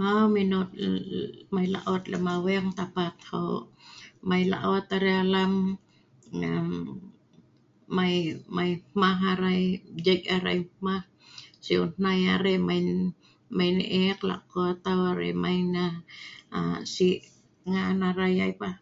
[0.00, 0.98] Mau minot aa
[1.54, 3.44] mai laot lem aweng tapat ho,
[4.28, 5.52] mai laot arai alam,
[6.38, 6.66] ngan
[7.96, 8.14] mai,
[8.56, 9.62] mai hmah arai,
[10.04, 11.02] jei' arai hmah,
[11.64, 12.80] siu hnai arai mai,
[13.56, 15.88] mai ne ek, lako tau arai mai aa
[16.52, 17.08] nah si
[17.70, 18.74] ngan arai ai pah.